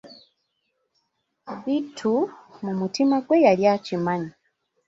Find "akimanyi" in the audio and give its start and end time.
3.75-4.31